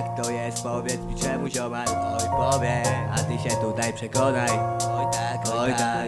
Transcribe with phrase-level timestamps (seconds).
[0.00, 1.86] to jest, powiedz mi czemu ziomal?
[1.88, 2.82] Oj powie,
[3.12, 4.50] a ty się tutaj przekonaj.
[4.50, 6.01] Oj tak, oj tak, oj tak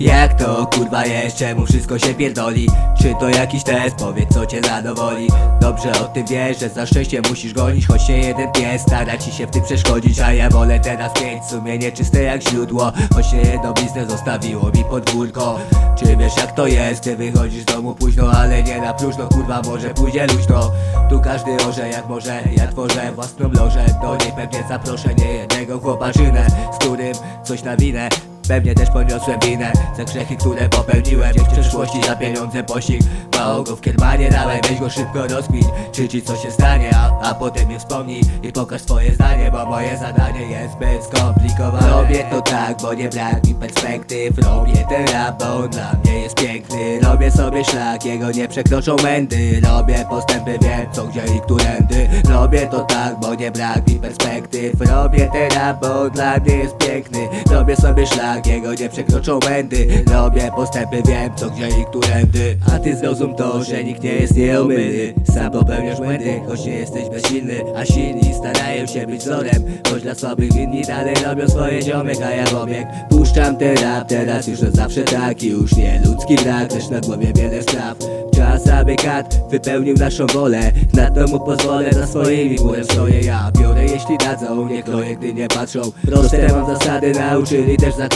[0.00, 2.68] jak to kurwa jest, czemu wszystko się pierdoli?
[3.02, 3.96] Czy to jakiś test?
[3.96, 5.28] Powiedz co cię zadowoli.
[5.60, 7.86] Dobrze o tym wiesz, że za szczęście musisz gonić.
[7.86, 10.20] Choć się jeden pies stara ci się w tym przeszkodzić.
[10.20, 12.92] A ja wolę teraz mieć sumienie czyste jak źródło.
[13.14, 15.58] Choć się jedno biznes zostawiło mi podwórko
[15.98, 19.62] Czy wiesz jak to jest, ty wychodzisz z domu późno Ale nie na próżno, kurwa
[19.62, 20.70] może pójdzie luźno?
[21.10, 23.86] Tu każdy orze jak może, ja tworzę własną lożę.
[24.02, 29.40] Do niej pewnie zaproszę nie jednego chłopaczynę Z którym coś na winę Pewnie też poniosłem
[29.40, 29.72] winę.
[29.96, 33.00] Za grzechy, które popełniłem Nie w przeszłości za pieniądze pościg.
[33.38, 37.30] Mało go w kiermanie dałem, weź go szybko rozkmin Czy ci co się stanie, a,
[37.30, 41.90] a potem mnie wspomnij I pokaż swoje zdanie, bo moje zadanie jest zbyt skomplikowane.
[41.90, 44.38] Robię to tak, bo nie brak mi perspektyw.
[44.38, 47.00] Robię ten rap, bo on dla mnie jest piękny.
[47.00, 49.60] Robię sobie szlak, jego nie przekroczą mędy.
[49.64, 54.80] Robię postępy, wiem co, gdzie i którędy Robię to tak, bo nie brak mi perspektyw.
[54.80, 57.28] Robię ten rap, bo on dla mnie jest piękny.
[57.50, 62.56] Robię sobie szlak, jego nie przekroczą mędy Robię postępy, wiem co, gdzie i którędy.
[62.74, 65.14] A ty zrozum to, że nikt nie jest nieomylny.
[65.34, 67.54] Sam popełniasz błędy, choć nie jesteś bezsilny.
[67.76, 72.16] A silni starają się być wzorem Choć dla słabych inni dalej robią swoje ziomek.
[72.24, 76.68] A ja pobieg puszczam ten rap, teraz już na zawsze tak Już nie ludzki brak,
[76.68, 77.98] też na głowie wiele spraw.
[78.34, 80.72] Czas, aby kat wypełnił naszą wolę.
[80.94, 85.34] Na to mu pozwolę, za swoimi murem stoję ja Biorę jeśli dadzą, nie kroję, gdy
[85.34, 88.08] nie patrzą Proste mam zasady, nauczyli też za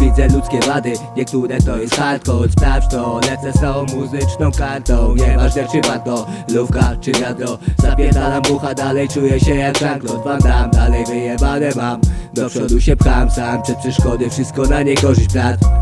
[0.00, 2.48] Widzę ludzkie wady, niektóre to jest hardcore.
[2.52, 5.14] Sprawdź to, lecę z całą muzyczną kartą.
[5.14, 10.70] Nieważne czy warto, lówka czy wiadro Zapierdalam bucha, dalej czuję się jak Jean-Claude Van Damme.
[10.72, 12.00] Dalej wyjebane mam,
[12.34, 13.62] do przodu się pcham sam.
[13.62, 15.79] Przed przeszkody, wszystko na niekorzyść brat